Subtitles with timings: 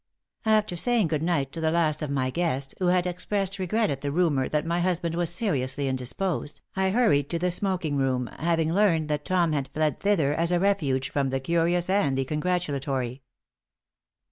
[0.47, 4.01] After saying good night to the last of my guests, who had expressed regret at
[4.01, 8.73] the rumor that my husband was seriously indisposed, I hurried to the smoking room, having
[8.73, 13.21] learned that Tom had fled thither as a refuge from the curious and the congratulatory.